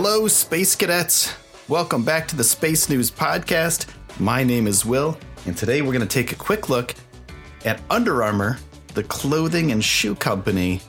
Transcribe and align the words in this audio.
Hello, 0.00 0.28
Space 0.28 0.76
Cadets. 0.76 1.34
Welcome 1.66 2.04
back 2.04 2.28
to 2.28 2.36
the 2.36 2.44
Space 2.44 2.88
News 2.88 3.10
Podcast. 3.10 3.92
My 4.20 4.44
name 4.44 4.68
is 4.68 4.86
Will, 4.86 5.18
and 5.44 5.56
today 5.56 5.82
we're 5.82 5.92
going 5.92 6.06
to 6.06 6.06
take 6.06 6.30
a 6.30 6.36
quick 6.36 6.68
look 6.68 6.94
at 7.64 7.82
Under 7.90 8.22
Armour, 8.22 8.58
the 8.94 9.02
clothing 9.02 9.72
and 9.72 9.84
shoe 9.84 10.14
company, 10.14 10.80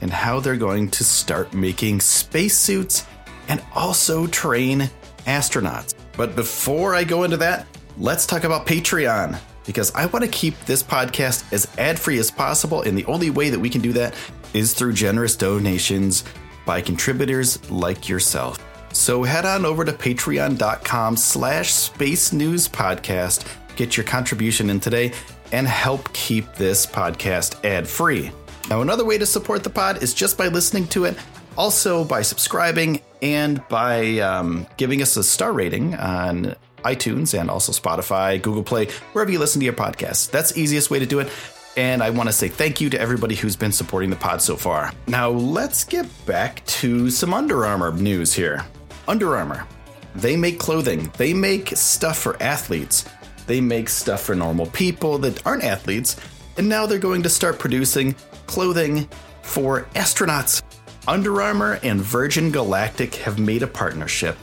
and 0.00 0.12
how 0.12 0.38
they're 0.38 0.56
going 0.56 0.92
to 0.92 1.02
start 1.02 1.52
making 1.52 1.98
spacesuits 1.98 3.04
and 3.48 3.60
also 3.74 4.28
train 4.28 4.88
astronauts. 5.26 5.94
But 6.16 6.36
before 6.36 6.94
I 6.94 7.02
go 7.02 7.24
into 7.24 7.38
that, 7.38 7.66
let's 7.98 8.26
talk 8.26 8.44
about 8.44 8.64
Patreon 8.64 9.40
because 9.66 9.92
I 9.92 10.06
want 10.06 10.24
to 10.24 10.30
keep 10.30 10.56
this 10.66 10.84
podcast 10.84 11.52
as 11.52 11.66
ad 11.78 11.98
free 11.98 12.20
as 12.20 12.30
possible. 12.30 12.82
And 12.82 12.96
the 12.96 13.06
only 13.06 13.30
way 13.30 13.50
that 13.50 13.58
we 13.58 13.68
can 13.68 13.80
do 13.80 13.92
that 13.94 14.14
is 14.54 14.72
through 14.72 14.92
generous 14.92 15.34
donations 15.34 16.22
by 16.64 16.80
contributors 16.80 17.70
like 17.70 18.08
yourself. 18.08 18.58
So 18.92 19.22
head 19.22 19.44
on 19.44 19.64
over 19.64 19.84
to 19.84 19.92
patreon.com 19.92 21.16
slash 21.16 21.72
space 21.72 22.32
news 22.32 22.68
podcast, 22.68 23.46
get 23.76 23.96
your 23.96 24.04
contribution 24.04 24.70
in 24.70 24.80
today, 24.80 25.12
and 25.52 25.66
help 25.66 26.12
keep 26.12 26.52
this 26.54 26.86
podcast 26.86 27.64
ad 27.64 27.86
free. 27.88 28.30
Now, 28.68 28.80
another 28.82 29.04
way 29.04 29.18
to 29.18 29.26
support 29.26 29.64
the 29.64 29.70
pod 29.70 30.02
is 30.02 30.14
just 30.14 30.38
by 30.38 30.48
listening 30.48 30.86
to 30.88 31.04
it, 31.04 31.16
also 31.56 32.04
by 32.04 32.22
subscribing 32.22 33.00
and 33.20 33.66
by 33.68 34.18
um, 34.18 34.66
giving 34.76 35.02
us 35.02 35.16
a 35.16 35.24
star 35.24 35.52
rating 35.52 35.94
on 35.94 36.54
iTunes 36.84 37.38
and 37.38 37.50
also 37.50 37.72
Spotify, 37.72 38.40
Google 38.40 38.62
Play, 38.62 38.86
wherever 39.12 39.30
you 39.30 39.38
listen 39.38 39.60
to 39.60 39.64
your 39.64 39.74
podcast. 39.74 40.30
That's 40.30 40.52
the 40.52 40.60
easiest 40.60 40.90
way 40.90 40.98
to 40.98 41.06
do 41.06 41.20
it. 41.20 41.28
And 41.76 42.02
I 42.02 42.10
want 42.10 42.28
to 42.28 42.32
say 42.32 42.48
thank 42.48 42.80
you 42.80 42.90
to 42.90 43.00
everybody 43.00 43.34
who's 43.34 43.56
been 43.56 43.72
supporting 43.72 44.10
the 44.10 44.16
pod 44.16 44.42
so 44.42 44.56
far. 44.56 44.92
Now, 45.06 45.30
let's 45.30 45.84
get 45.84 46.06
back 46.26 46.64
to 46.66 47.08
some 47.10 47.32
Under 47.32 47.64
Armour 47.64 47.92
news 47.92 48.34
here. 48.34 48.64
Under 49.08 49.36
Armour, 49.36 49.66
they 50.14 50.36
make 50.36 50.58
clothing, 50.58 51.10
they 51.16 51.32
make 51.32 51.68
stuff 51.68 52.18
for 52.18 52.40
athletes, 52.42 53.06
they 53.46 53.60
make 53.60 53.88
stuff 53.88 54.22
for 54.22 54.34
normal 54.34 54.66
people 54.66 55.18
that 55.18 55.44
aren't 55.46 55.64
athletes, 55.64 56.16
and 56.58 56.68
now 56.68 56.84
they're 56.84 56.98
going 56.98 57.22
to 57.22 57.30
start 57.30 57.58
producing 57.58 58.14
clothing 58.46 59.08
for 59.40 59.84
astronauts. 59.94 60.62
Under 61.08 61.40
Armour 61.42 61.80
and 61.82 62.00
Virgin 62.00 62.50
Galactic 62.50 63.14
have 63.16 63.38
made 63.38 63.62
a 63.62 63.66
partnership, 63.66 64.36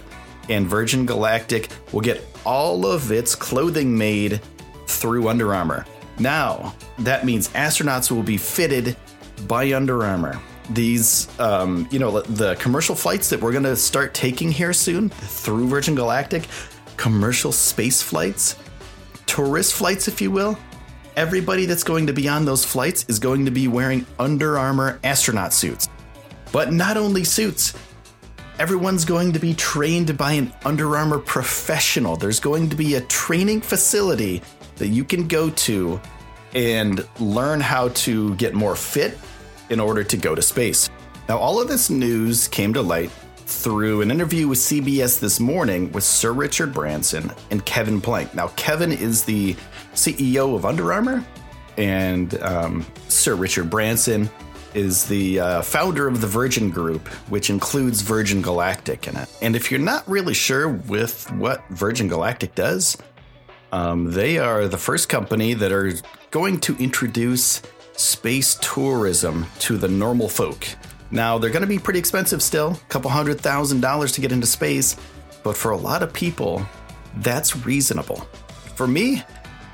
and 0.49 0.67
Virgin 0.67 1.05
Galactic 1.05 1.69
will 1.93 2.01
get 2.01 2.25
all 2.43 2.85
of 2.85 3.11
its 3.11 3.35
clothing 3.35 3.95
made 3.95 4.41
through 4.87 5.29
Under 5.29 5.53
Armour. 5.53 5.85
Now, 6.19 6.75
that 6.99 7.25
means 7.25 7.47
astronauts 7.49 8.11
will 8.11 8.23
be 8.23 8.37
fitted 8.37 8.97
by 9.47 9.73
Under 9.73 10.03
Armour. 10.03 10.39
These, 10.69 11.27
um, 11.39 11.87
you 11.91 11.97
know, 11.97 12.21
the 12.21 12.55
commercial 12.55 12.93
flights 12.93 13.29
that 13.29 13.41
we're 13.41 13.53
going 13.53 13.63
to 13.63 13.75
start 13.75 14.13
taking 14.13 14.51
here 14.51 14.73
soon 14.73 15.09
through 15.09 15.67
Virgin 15.67 15.95
Galactic, 15.95 16.47
commercial 16.97 17.51
space 17.51 18.01
flights, 18.01 18.57
tourist 19.25 19.73
flights, 19.73 20.07
if 20.07 20.21
you 20.21 20.29
will, 20.29 20.59
everybody 21.15 21.65
that's 21.65 21.83
going 21.83 22.05
to 22.07 22.13
be 22.13 22.27
on 22.27 22.45
those 22.45 22.65
flights 22.65 23.05
is 23.07 23.17
going 23.17 23.45
to 23.45 23.51
be 23.51 23.67
wearing 23.67 24.05
Under 24.19 24.59
Armour 24.59 24.99
astronaut 25.03 25.53
suits. 25.53 25.87
But 26.51 26.73
not 26.73 26.97
only 26.97 27.23
suits, 27.23 27.73
everyone's 28.59 29.05
going 29.05 29.31
to 29.33 29.39
be 29.39 29.53
trained 29.53 30.17
by 30.17 30.33
an 30.33 30.53
Under 30.65 30.97
Armour 30.97 31.19
professional. 31.19 32.15
There's 32.15 32.39
going 32.39 32.69
to 32.69 32.75
be 32.75 32.95
a 32.95 33.01
training 33.01 33.61
facility 33.61 34.41
that 34.75 34.87
you 34.87 35.03
can 35.03 35.27
go 35.27 35.49
to 35.49 36.01
and 36.53 37.05
learn 37.19 37.59
how 37.59 37.89
to 37.89 38.35
get 38.35 38.53
more 38.53 38.75
fit 38.75 39.17
in 39.69 39.79
order 39.79 40.03
to 40.03 40.17
go 40.17 40.35
to 40.35 40.41
space. 40.41 40.89
Now, 41.27 41.37
all 41.37 41.61
of 41.61 41.67
this 41.67 41.89
news 41.89 42.47
came 42.47 42.73
to 42.73 42.81
light 42.81 43.11
through 43.37 44.01
an 44.01 44.11
interview 44.11 44.47
with 44.47 44.59
CBS 44.59 45.19
this 45.19 45.39
morning 45.39 45.91
with 45.91 46.03
Sir 46.03 46.31
Richard 46.31 46.73
Branson 46.73 47.31
and 47.51 47.65
Kevin 47.65 47.99
Plank. 47.99 48.33
Now, 48.33 48.47
Kevin 48.49 48.91
is 48.91 49.23
the 49.23 49.55
CEO 49.93 50.55
of 50.55 50.65
Under 50.65 50.93
Armour, 50.93 51.23
and 51.77 52.39
um, 52.41 52.85
Sir 53.07 53.35
Richard 53.35 53.69
Branson 53.69 54.29
is 54.73 55.05
the 55.05 55.39
uh, 55.39 55.61
founder 55.61 56.07
of 56.07 56.21
the 56.21 56.27
Virgin 56.27 56.69
Group, 56.69 57.07
which 57.29 57.49
includes 57.49 58.01
Virgin 58.01 58.41
Galactic 58.41 59.07
in 59.07 59.17
it. 59.17 59.27
And 59.41 59.55
if 59.55 59.71
you're 59.71 59.79
not 59.79 60.07
really 60.07 60.33
sure 60.33 60.69
with 60.69 61.31
what 61.33 61.67
Virgin 61.69 62.07
Galactic 62.07 62.55
does, 62.55 62.97
um, 63.71 64.11
they 64.11 64.37
are 64.37 64.67
the 64.67 64.77
first 64.77 65.09
company 65.09 65.53
that 65.53 65.71
are 65.71 65.93
going 66.31 66.59
to 66.61 66.75
introduce 66.77 67.61
space 67.93 68.55
tourism 68.61 69.45
to 69.59 69.77
the 69.77 69.87
normal 69.87 70.29
folk. 70.29 70.67
Now, 71.11 71.37
they're 71.37 71.49
going 71.49 71.61
to 71.61 71.67
be 71.67 71.79
pretty 71.79 71.99
expensive 71.99 72.41
still, 72.41 72.71
a 72.71 72.89
couple 72.89 73.09
hundred 73.09 73.41
thousand 73.41 73.81
dollars 73.81 74.11
to 74.13 74.21
get 74.21 74.31
into 74.31 74.47
space, 74.47 74.95
but 75.43 75.57
for 75.57 75.71
a 75.71 75.77
lot 75.77 76.03
of 76.03 76.13
people, 76.13 76.65
that's 77.17 77.65
reasonable. 77.65 78.27
For 78.75 78.87
me, 78.87 79.23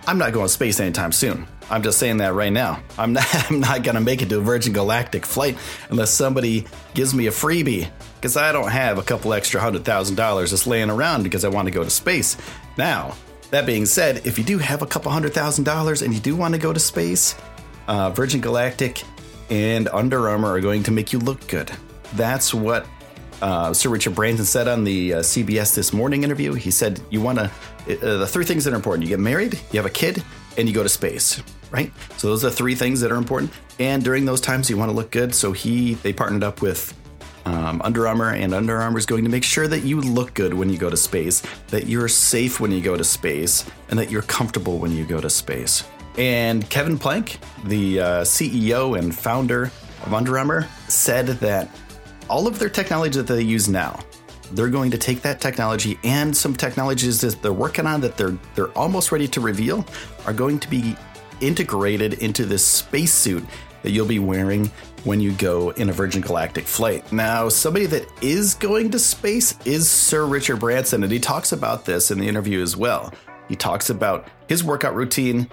I'm 0.07 0.17
not 0.17 0.33
going 0.33 0.45
to 0.45 0.53
space 0.53 0.79
anytime 0.79 1.11
soon. 1.11 1.47
I'm 1.69 1.81
just 1.81 1.97
saying 1.97 2.17
that 2.17 2.33
right 2.33 2.53
now. 2.53 2.79
I'm 2.97 3.13
not, 3.13 3.25
I'm 3.49 3.59
not 3.59 3.83
going 3.83 3.95
to 3.95 4.01
make 4.01 4.21
it 4.21 4.29
to 4.29 4.37
a 4.37 4.41
Virgin 4.41 4.73
Galactic 4.73 5.25
flight 5.25 5.57
unless 5.89 6.11
somebody 6.11 6.65
gives 6.93 7.13
me 7.13 7.27
a 7.27 7.31
freebie 7.31 7.89
because 8.15 8.37
I 8.37 8.51
don't 8.51 8.69
have 8.69 8.97
a 8.97 9.03
couple 9.03 9.33
extra 9.33 9.59
hundred 9.59 9.83
thousand 9.83 10.15
dollars 10.15 10.51
just 10.51 10.67
laying 10.67 10.89
around 10.89 11.23
because 11.23 11.43
I 11.43 11.49
want 11.49 11.67
to 11.67 11.71
go 11.71 11.83
to 11.83 11.89
space. 11.89 12.37
Now, 12.77 13.15
that 13.51 13.65
being 13.65 13.85
said, 13.85 14.25
if 14.25 14.37
you 14.37 14.43
do 14.43 14.57
have 14.57 14.81
a 14.81 14.85
couple 14.85 15.11
hundred 15.11 15.33
thousand 15.33 15.63
dollars 15.63 16.01
and 16.01 16.13
you 16.13 16.19
do 16.19 16.35
want 16.35 16.53
to 16.53 16.59
go 16.59 16.73
to 16.73 16.79
space, 16.79 17.35
uh, 17.87 18.09
Virgin 18.09 18.41
Galactic 18.41 19.03
and 19.49 19.87
Under 19.89 20.29
Armour 20.29 20.51
are 20.51 20.61
going 20.61 20.83
to 20.83 20.91
make 20.91 21.13
you 21.13 21.19
look 21.19 21.47
good. 21.47 21.71
That's 22.13 22.53
what 22.53 22.87
uh, 23.41 23.73
Sir 23.73 23.89
Richard 23.89 24.15
Branson 24.15 24.45
said 24.45 24.67
on 24.67 24.83
the 24.83 25.15
uh, 25.15 25.19
CBS 25.19 25.75
This 25.75 25.93
Morning 25.93 26.23
interview. 26.23 26.53
He 26.53 26.71
said, 26.71 26.99
You 27.09 27.21
want 27.21 27.37
to, 27.39 27.45
uh, 27.45 28.17
the 28.17 28.27
three 28.27 28.45
things 28.45 28.63
that 28.63 28.73
are 28.73 28.75
important 28.75 29.03
you 29.03 29.09
get 29.09 29.19
married, 29.19 29.53
you 29.71 29.77
have 29.77 29.85
a 29.85 29.89
kid, 29.89 30.23
and 30.57 30.67
you 30.67 30.73
go 30.73 30.83
to 30.83 30.89
space, 30.89 31.41
right? 31.69 31.91
So 32.17 32.29
those 32.29 32.43
are 32.43 32.49
the 32.49 32.55
three 32.55 32.75
things 32.75 33.01
that 33.01 33.11
are 33.11 33.17
important. 33.17 33.51
And 33.79 34.03
during 34.03 34.25
those 34.25 34.41
times, 34.41 34.69
you 34.69 34.77
want 34.77 34.89
to 34.89 34.95
look 34.95 35.11
good. 35.11 35.35
So 35.35 35.51
he, 35.51 35.95
they 35.95 36.13
partnered 36.13 36.43
up 36.43 36.61
with 36.61 36.93
um, 37.45 37.81
Under 37.83 38.07
Armour, 38.07 38.31
and 38.31 38.53
Under 38.53 38.81
Armour 38.81 38.97
is 38.97 39.05
going 39.05 39.23
to 39.23 39.29
make 39.29 39.43
sure 39.43 39.67
that 39.67 39.81
you 39.81 40.01
look 40.01 40.33
good 40.33 40.53
when 40.53 40.69
you 40.69 40.77
go 40.77 40.89
to 40.89 40.97
space, 40.97 41.41
that 41.67 41.87
you're 41.87 42.07
safe 42.07 42.59
when 42.59 42.71
you 42.71 42.81
go 42.81 42.97
to 42.97 43.03
space, 43.03 43.65
and 43.89 43.99
that 43.99 44.09
you're 44.11 44.23
comfortable 44.23 44.77
when 44.79 44.91
you 44.91 45.05
go 45.05 45.21
to 45.21 45.29
space. 45.29 45.83
And 46.17 46.67
Kevin 46.69 46.97
Plank, 46.97 47.39
the 47.65 47.99
uh, 47.99 48.05
CEO 48.21 48.97
and 48.97 49.13
founder 49.13 49.71
of 50.05 50.13
Under 50.13 50.37
Armour, 50.37 50.67
said 50.87 51.27
that 51.27 51.69
all 52.29 52.47
of 52.47 52.57
their 52.57 52.69
technology 52.69 53.19
that 53.19 53.27
they 53.27 53.41
use 53.41 53.67
now, 53.67 53.99
they're 54.51 54.69
going 54.69 54.91
to 54.91 54.97
take 54.97 55.21
that 55.21 55.41
technology 55.41 55.99
and 56.03 56.35
some 56.35 56.55
technologies 56.55 57.21
that 57.21 57.41
they're 57.41 57.53
working 57.53 57.87
on 57.87 57.99
that 58.01 58.15
they're 58.15 58.37
they're 58.53 58.71
almost 58.77 59.11
ready 59.11 59.27
to 59.27 59.41
reveal 59.41 59.83
are 60.25 60.33
going 60.33 60.59
to 60.59 60.69
be 60.69 60.95
integrated 61.41 62.13
into 62.15 62.45
this 62.45 62.63
spacesuit 62.63 63.43
that 63.85 63.91
you'll 63.91 64.07
be 64.07 64.17
wearing 64.17 64.65
when 65.03 65.21
you 65.21 65.31
go 65.33 65.69
in 65.69 65.89
a 65.89 65.93
Virgin 65.93 66.19
Galactic 66.19 66.65
flight. 66.65 67.13
Now, 67.13 67.49
somebody 67.49 67.85
that 67.85 68.07
is 68.19 68.55
going 68.55 68.89
to 68.89 68.97
space 68.97 69.53
is 69.63 69.87
Sir 69.87 70.25
Richard 70.25 70.59
Branson, 70.59 71.03
and 71.03 71.11
he 71.11 71.19
talks 71.19 71.51
about 71.51 71.85
this 71.85 72.09
in 72.09 72.17
the 72.17 72.27
interview 72.27 72.63
as 72.63 72.75
well. 72.75 73.13
He 73.47 73.55
talks 73.55 73.91
about 73.91 74.27
his 74.49 74.63
workout 74.63 74.95
routine, 74.95 75.51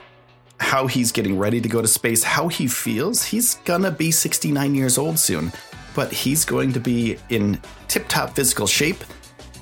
how 0.58 0.86
he's 0.86 1.12
getting 1.12 1.38
ready 1.38 1.60
to 1.60 1.68
go 1.68 1.82
to 1.82 1.86
space, 1.86 2.22
how 2.22 2.48
he 2.48 2.66
feels. 2.68 3.22
He's 3.22 3.56
gonna 3.66 3.90
be 3.90 4.10
69 4.10 4.74
years 4.74 4.96
old 4.96 5.18
soon, 5.18 5.52
but 5.94 6.10
he's 6.10 6.46
going 6.46 6.72
to 6.72 6.80
be 6.80 7.18
in 7.28 7.60
tip 7.88 8.08
top 8.08 8.34
physical 8.34 8.66
shape 8.66 9.04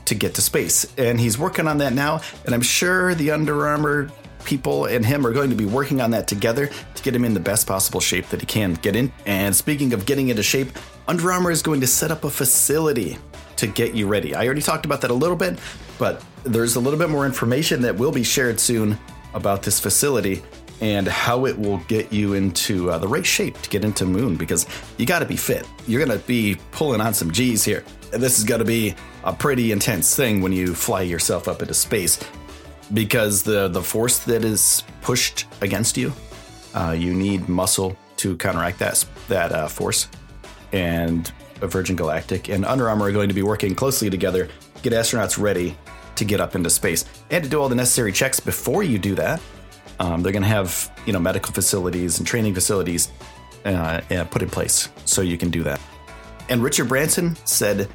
to 0.05 0.15
get 0.15 0.33
to 0.35 0.43
space. 0.43 0.87
And 0.97 1.19
he's 1.19 1.37
working 1.37 1.67
on 1.67 1.79
that 1.79 1.93
now, 1.93 2.21
and 2.45 2.55
I'm 2.55 2.63
sure 2.63 3.17
the 3.17 3.33
Under 3.33 3.67
Armour 3.67 4.13
people 4.45 4.87
and 4.87 5.05
him 5.05 5.27
are 5.27 5.33
going 5.33 5.51
to 5.51 5.57
be 5.57 5.67
working 5.67 6.01
on 6.01 6.11
that 6.13 6.27
together 6.29 6.71
to 6.95 7.03
get 7.03 7.15
him 7.15 7.25
in 7.25 7.35
the 7.35 7.41
best 7.41 7.67
possible 7.67 8.01
shape 8.01 8.29
that 8.29 8.41
he 8.41 8.47
can 8.47 8.75
get 8.75 8.97
in. 8.97 9.13
And 9.27 9.55
speaking 9.55 9.93
of 9.93 10.07
getting 10.07 10.29
into 10.29 10.43
shape, 10.43 10.69
Under 11.09 11.33
Armour 11.33 11.51
is 11.51 11.63
going 11.63 11.81
to 11.81 11.87
set 11.87 12.11
up 12.11 12.25
a 12.25 12.31
facility 12.31 13.19
to 13.57 13.67
get 13.67 13.95
you 13.95 14.07
ready. 14.07 14.35
I 14.35 14.47
already 14.47 14.63
talked 14.63 14.87
about 14.87 15.01
that 15.03 15.11
a 15.11 15.15
little 15.15 15.37
bit, 15.37 15.59
but 15.99 16.25
there's 16.45 16.77
a 16.77 16.81
little 16.81 16.99
bit 16.99 17.11
more 17.11 17.27
information 17.27 17.83
that 17.83 17.97
will 17.97 18.13
be 18.13 18.23
shared 18.23 18.59
soon 18.59 18.99
about 19.35 19.63
this 19.63 19.79
facility. 19.79 20.43
and 20.81 21.07
how 21.07 21.45
it 21.45 21.59
will 21.59 21.79
get 21.89 22.11
you 22.13 22.33
into 22.35 22.91
uh, 22.91 22.99
the 22.99 23.07
right 23.07 23.27
shape 23.27 23.61
to 23.61 23.69
get 23.69 23.85
into 23.85 24.07
Moon 24.07 24.37
because 24.37 24.67
you 24.97 25.05
got 25.07 25.19
to 25.19 25.27
be 25.27 25.37
fit. 25.37 25.69
You're 25.87 26.05
going 26.05 26.19
to 26.19 26.27
be 26.27 26.57
pulling 26.73 27.01
on 27.01 27.13
some 27.13 27.31
G's 27.31 27.65
here. 27.65 27.85
This 28.11 28.39
is 28.39 28.45
going 28.45 28.61
to 28.61 28.65
be 28.65 28.95
a 29.23 29.33
pretty 29.33 29.73
intense 29.73 30.17
thing 30.17 30.41
when 30.41 30.53
you 30.53 30.75
fly 30.75 31.03
yourself 31.03 31.49
up 31.49 31.61
into 31.61 31.75
space 31.75 32.19
because 32.93 33.43
the, 33.43 33.69
the 33.69 33.83
force 33.83 34.21
that 34.21 34.45
is 34.45 34.83
pushed 35.03 35.47
against 35.61 35.97
you, 35.97 36.13
uh, 36.75 36.95
you 36.97 37.15
need 37.15 37.49
muscle 37.49 37.97
to 38.17 38.37
counteract 38.37 38.79
that, 38.79 39.05
that 39.29 39.53
uh, 39.53 39.69
force. 39.69 40.09
And 40.73 41.31
Virgin 41.61 41.97
Galactic 41.97 42.49
and 42.49 42.65
Under 42.65 42.89
Armour 42.89 43.07
are 43.07 43.13
going 43.13 43.29
to 43.29 43.35
be 43.35 43.43
working 43.43 43.75
closely 43.75 44.11
together 44.11 44.47
to 44.47 44.83
get 44.83 44.93
astronauts 44.93 45.39
ready 45.39 45.77
to 46.17 46.25
get 46.25 46.41
up 46.41 46.55
into 46.55 46.71
space 46.71 47.05
and 47.31 47.43
to 47.43 47.51
do 47.51 47.61
all 47.61 47.69
the 47.69 47.75
necessary 47.75 48.13
checks 48.13 48.41
before 48.41 48.83
you 48.83 48.99
do 48.99 49.15
that. 49.15 49.41
Um, 49.99 50.23
they're 50.23 50.33
going 50.33 50.43
to 50.43 50.49
have 50.49 50.91
you 51.07 51.13
know 51.13 51.19
medical 51.19 51.53
facilities 51.53 52.19
and 52.19 52.27
training 52.27 52.55
facilities 52.55 53.11
uh, 53.65 54.01
put 54.31 54.43
in 54.43 54.49
place 54.49 54.89
so 55.05 55.23
you 55.23 55.37
can 55.37 55.51
do 55.51 55.63
that. 55.63 55.81
And 56.49 56.63
Richard 56.63 56.89
Branson 56.89 57.37
said 57.45 57.89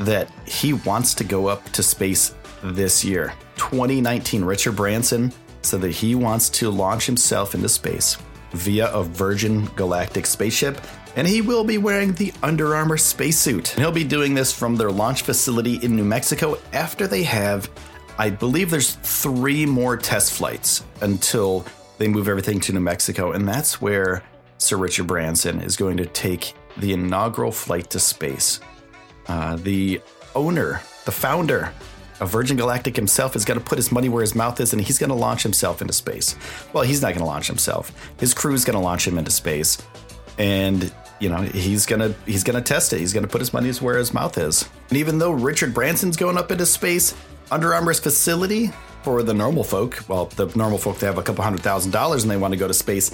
that 0.00 0.30
he 0.46 0.72
wants 0.72 1.14
to 1.14 1.24
go 1.24 1.48
up 1.48 1.64
to 1.72 1.82
space 1.82 2.34
this 2.62 3.04
year. 3.04 3.34
2019, 3.56 4.44
Richard 4.44 4.76
Branson 4.76 5.32
said 5.62 5.80
that 5.80 5.90
he 5.90 6.14
wants 6.14 6.48
to 6.50 6.70
launch 6.70 7.06
himself 7.06 7.54
into 7.54 7.68
space 7.68 8.16
via 8.52 8.90
a 8.92 9.02
Virgin 9.02 9.66
Galactic 9.76 10.26
spaceship, 10.26 10.80
and 11.16 11.26
he 11.26 11.42
will 11.42 11.64
be 11.64 11.78
wearing 11.78 12.12
the 12.12 12.32
Under 12.42 12.74
Armour 12.74 12.96
spacesuit. 12.96 13.72
And 13.72 13.80
he'll 13.80 13.92
be 13.92 14.04
doing 14.04 14.34
this 14.34 14.52
from 14.52 14.76
their 14.76 14.90
launch 14.90 15.22
facility 15.22 15.76
in 15.76 15.96
New 15.96 16.04
Mexico 16.04 16.58
after 16.72 17.06
they 17.06 17.24
have 17.24 17.68
I 18.20 18.30
believe 18.30 18.72
there's 18.72 18.94
three 18.94 19.64
more 19.64 19.96
test 19.96 20.32
flights 20.32 20.82
until 21.00 21.64
they 21.98 22.08
move 22.08 22.26
everything 22.26 22.58
to 22.60 22.72
New 22.72 22.80
Mexico, 22.80 23.30
and 23.30 23.46
that's 23.46 23.80
where 23.80 24.24
Sir 24.58 24.76
Richard 24.76 25.06
Branson 25.06 25.60
is 25.60 25.76
going 25.76 25.98
to 25.98 26.06
take 26.06 26.54
the 26.76 26.92
inaugural 26.92 27.52
flight 27.52 27.90
to 27.90 28.00
space. 28.00 28.58
Uh, 29.28 29.54
the 29.54 30.00
owner, 30.34 30.82
the 31.04 31.12
founder 31.12 31.72
of 32.20 32.30
Virgin 32.30 32.56
Galactic 32.56 32.96
himself 32.96 33.36
is 33.36 33.44
going 33.44 33.58
to 33.58 33.64
put 33.64 33.78
his 33.78 33.92
money 33.92 34.08
where 34.08 34.22
his 34.22 34.34
mouth 34.34 34.60
is 34.60 34.72
and 34.72 34.82
he's 34.82 34.98
going 34.98 35.10
to 35.10 35.16
launch 35.16 35.42
himself 35.42 35.80
into 35.80 35.92
space. 35.92 36.34
Well, 36.72 36.84
he's 36.84 37.02
not 37.02 37.08
going 37.08 37.20
to 37.20 37.26
launch 37.26 37.46
himself. 37.46 37.92
His 38.18 38.34
crew 38.34 38.54
is 38.54 38.64
going 38.64 38.76
to 38.76 38.82
launch 38.82 39.06
him 39.06 39.18
into 39.18 39.30
space. 39.30 39.78
And 40.38 40.92
you 41.20 41.28
know, 41.28 41.42
he's 41.42 41.86
going 41.86 42.00
to 42.00 42.14
he's 42.26 42.44
going 42.44 42.56
to 42.56 42.62
test 42.62 42.92
it. 42.92 43.00
He's 43.00 43.12
going 43.12 43.24
to 43.24 43.28
put 43.28 43.40
his 43.40 43.52
money 43.52 43.70
where 43.72 43.98
his 43.98 44.14
mouth 44.14 44.38
is. 44.38 44.68
And 44.88 44.98
even 44.98 45.18
though 45.18 45.32
Richard 45.32 45.74
Branson's 45.74 46.16
going 46.16 46.38
up 46.38 46.50
into 46.50 46.66
space, 46.66 47.14
under 47.50 47.74
Armour's 47.74 48.00
facility 48.00 48.70
for 49.02 49.22
the 49.22 49.34
normal 49.34 49.64
folk, 49.64 50.04
well, 50.08 50.26
the 50.26 50.46
normal 50.56 50.78
folk, 50.78 50.98
they 50.98 51.06
have 51.06 51.18
a 51.18 51.22
couple 51.22 51.42
hundred 51.42 51.60
thousand 51.60 51.90
dollars 51.90 52.22
and 52.22 52.30
they 52.30 52.36
want 52.36 52.52
to 52.52 52.58
go 52.58 52.68
to 52.68 52.74
space. 52.74 53.10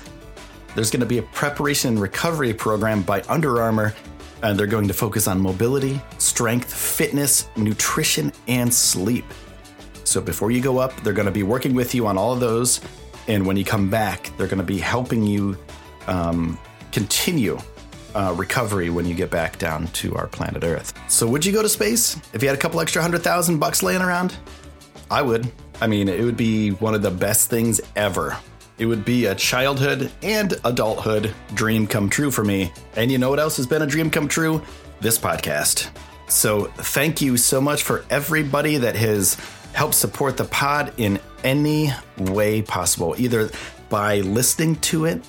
There's 0.75 0.91
going 0.91 1.01
to 1.01 1.07
be 1.07 1.19
a 1.19 1.23
preparation 1.23 1.91
and 1.91 2.01
recovery 2.01 2.53
program 2.53 3.03
by 3.03 3.23
Under 3.23 3.63
Armour, 3.63 3.95
and 4.45 4.59
they're 4.59 4.67
going 4.67 4.87
to 4.87 4.95
focus 4.95 5.27
on 5.27 5.41
mobility, 5.41 6.01
strength, 6.19 6.73
fitness, 6.73 7.49
nutrition, 7.57 8.31
and 8.47 8.73
sleep. 8.73 9.25
So 10.05 10.21
before 10.21 10.51
you 10.51 10.61
go 10.61 10.79
up, 10.79 10.95
they're 11.03 11.15
going 11.15 11.27
to 11.27 11.33
be 11.33 11.43
working 11.43 11.75
with 11.75 11.95
you 11.95 12.07
on 12.07 12.19
all 12.19 12.35
of 12.35 12.41
those. 12.41 12.83
And 13.27 13.47
when 13.47 13.57
you 13.57 13.65
come 13.65 13.89
back, 13.89 14.31
they're 14.37 14.47
going 14.47 14.59
to 14.59 14.63
be 14.63 14.79
helping 14.79 15.25
you 15.25 15.57
um, 16.07 16.59
continue 16.93 17.59
uh, 18.15 18.35
recovery 18.37 18.91
when 18.91 19.07
you 19.07 19.15
get 19.15 19.31
back 19.31 19.59
down 19.59 19.87
to 19.89 20.15
our 20.15 20.27
planet 20.27 20.63
Earth. 20.63 20.93
So, 21.09 21.27
would 21.27 21.45
you 21.45 21.53
go 21.53 21.63
to 21.63 21.69
space 21.69 22.17
if 22.35 22.43
you 22.43 22.49
had 22.49 22.57
a 22.57 22.61
couple 22.61 22.81
extra 22.81 23.01
hundred 23.03 23.23
thousand 23.23 23.59
bucks 23.59 23.83
laying 23.83 24.03
around? 24.03 24.37
I 25.11 25.23
would. 25.23 25.51
I 25.81 25.87
mean, 25.87 26.09
it 26.09 26.23
would 26.23 26.37
be 26.37 26.71
one 26.71 26.95
of 26.95 27.03
the 27.03 27.11
best 27.11 27.51
things 27.51 27.81
ever. 27.97 28.37
It 28.77 28.87
would 28.87 29.05
be 29.05 29.27
a 29.27 29.35
childhood 29.35 30.11
and 30.23 30.55
adulthood 30.65 31.33
dream 31.55 31.87
come 31.87 32.11
true 32.11 32.31
for 32.31 32.45
me. 32.45 32.73
And 32.97 33.11
you 33.11 33.19
know 33.19 33.31
what 33.31 33.39
else 33.39 33.57
has 33.59 33.67
been 33.67 33.83
a 33.83 33.87
dream 33.87 34.11
come 34.11 34.27
true? 34.27 34.63
This 35.01 35.19
podcast. 35.19 35.91
So, 36.29 36.65
thank 36.65 37.21
you 37.21 37.37
so 37.37 37.61
much 37.61 37.83
for 37.83 38.05
everybody 38.11 38.79
that 38.79 38.97
has 38.97 39.35
helped 39.75 39.95
support 39.95 40.37
the 40.37 40.45
pod 40.45 40.93
in 40.97 41.21
any 41.45 41.91
way 42.19 42.63
possible, 42.63 43.15
either 43.19 43.51
by 43.91 44.21
listening 44.21 44.77
to 44.77 45.05
it, 45.05 45.23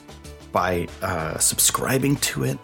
by 0.52 0.88
uh, 1.02 1.38
subscribing 1.38 2.16
to 2.18 2.46
it, 2.46 2.58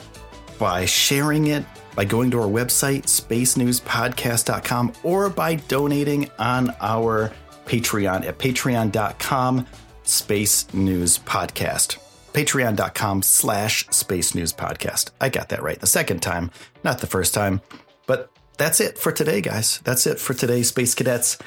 by 0.57 0.85
sharing 0.85 1.47
it, 1.47 1.65
by 1.95 2.05
going 2.05 2.31
to 2.31 2.39
our 2.39 2.47
website, 2.47 3.03
spacenewspodcast.com, 3.03 4.93
or 5.03 5.29
by 5.29 5.55
donating 5.55 6.29
on 6.39 6.73
our 6.79 7.33
Patreon 7.65 8.25
at 8.25 8.37
patreon.com 8.37 9.67
space 10.03 10.71
news 10.73 11.19
podcast. 11.19 11.97
Patreon.com 12.33 13.21
slash 13.23 13.87
space 13.89 14.33
news 14.35 14.53
podcast. 14.53 15.11
I 15.19 15.29
got 15.29 15.49
that 15.49 15.61
right 15.63 15.79
the 15.79 15.87
second 15.87 16.21
time, 16.21 16.51
not 16.83 16.99
the 16.99 17.07
first 17.07 17.33
time. 17.33 17.61
But 18.07 18.29
that's 18.57 18.79
it 18.79 18.97
for 18.97 19.11
today, 19.11 19.41
guys. 19.41 19.79
That's 19.83 20.07
it 20.07 20.19
for 20.19 20.33
today, 20.33 20.63
Space 20.63 20.95
Cadets. 20.95 21.37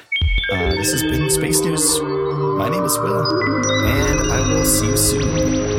Uh, 0.52 0.70
this 0.72 0.92
has 0.92 1.02
been 1.02 1.30
Space 1.30 1.60
News. 1.60 2.00
My 2.02 2.68
name 2.68 2.84
is 2.84 2.98
Will, 2.98 3.46
and 3.86 4.32
I 4.32 4.40
will 4.48 4.64
see 4.64 4.88
you 4.88 4.96
soon. 4.96 5.74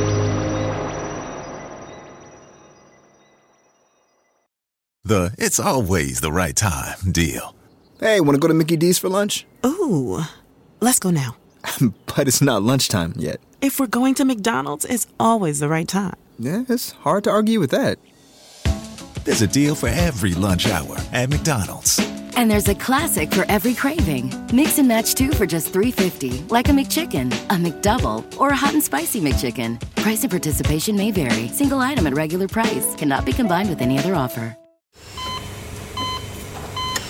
The 5.03 5.35
it's 5.37 5.59
always 5.59 6.21
the 6.21 6.31
right 6.31 6.55
time 6.55 7.11
deal. 7.11 7.55
Hey, 7.99 8.19
want 8.19 8.35
to 8.35 8.39
go 8.39 8.47
to 8.47 8.53
Mickey 8.53 8.75
D's 8.75 8.97
for 8.97 9.07
lunch? 9.07 9.45
Ooh, 9.65 10.21
let's 10.81 10.99
go 10.99 11.11
now. 11.11 11.37
but 12.05 12.27
it's 12.27 12.41
not 12.41 12.63
lunchtime 12.63 13.13
yet. 13.17 13.39
If 13.61 13.79
we're 13.79 13.87
going 13.87 14.15
to 14.15 14.25
McDonald's, 14.25 14.85
it's 14.85 15.07
always 15.19 15.59
the 15.59 15.67
right 15.67 15.87
time. 15.87 16.15
Yeah, 16.37 16.63
it's 16.67 16.91
hard 16.91 17.23
to 17.25 17.31
argue 17.31 17.59
with 17.59 17.71
that. 17.71 17.97
There's 19.23 19.41
a 19.41 19.47
deal 19.47 19.73
for 19.73 19.87
every 19.89 20.33
lunch 20.33 20.67
hour 20.67 20.97
at 21.11 21.29
McDonald's. 21.29 21.99
And 22.37 22.51
there's 22.51 22.67
a 22.67 22.75
classic 22.75 23.31
for 23.33 23.45
every 23.47 23.73
craving. 23.73 24.31
Mix 24.53 24.77
and 24.77 24.87
match 24.87 25.15
two 25.15 25.31
for 25.31 25.45
just 25.45 25.73
$3.50, 25.73 26.51
like 26.51 26.67
a 26.67 26.73
McChicken, 26.73 27.33
a 27.45 27.55
McDouble, 27.55 28.23
or 28.39 28.49
a 28.49 28.55
hot 28.55 28.73
and 28.73 28.83
spicy 28.83 29.21
McChicken. 29.21 29.79
Price 29.95 30.23
and 30.23 30.29
participation 30.29 30.95
may 30.97 31.11
vary. 31.11 31.47
Single 31.47 31.79
item 31.79 32.05
at 32.07 32.13
regular 32.13 32.47
price 32.47 32.93
cannot 32.95 33.25
be 33.25 33.31
combined 33.31 33.69
with 33.69 33.81
any 33.81 33.97
other 33.97 34.13
offer. 34.15 34.55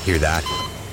Hear 0.03 0.19
that? 0.19 0.43